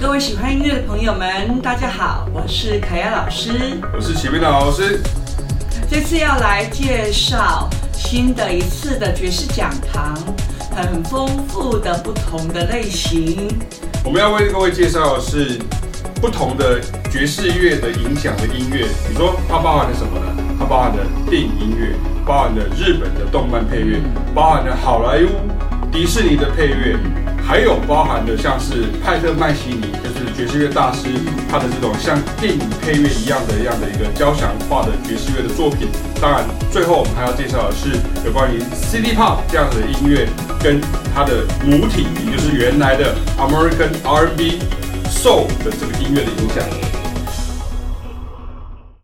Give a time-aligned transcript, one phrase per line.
[0.00, 3.50] 各位喜欢音乐的朋友们，大家好，我是凯亚老师，
[3.92, 5.00] 我是启明的老师。
[5.90, 10.16] 这次要来介绍新的一次的爵士讲堂，
[10.70, 13.48] 很丰富的不同的类型。
[14.04, 15.58] 我们要为各位介绍的是
[16.20, 16.80] 不同的
[17.10, 18.86] 爵士乐的影响的音乐。
[19.10, 20.26] 你说它包含了什么呢？
[20.60, 24.00] 它包含了电影音乐，包含了日本的动漫配乐，
[24.32, 26.96] 包含了好莱坞、迪士尼的配乐，
[27.48, 31.08] 还有包含的像是派特麦西尼，就是爵士乐大师，
[31.50, 35.88] 他的这种像电影配乐一样的一样的一个交响化的爵士乐的作品。
[36.20, 40.28] 当然，最后我们还要介绍的是有关于 City Pop 这样的音乐
[40.62, 40.78] 跟
[41.14, 44.58] 它的母体，也就是原来的 American R&B
[45.08, 46.62] Soul 的这个音乐的影响。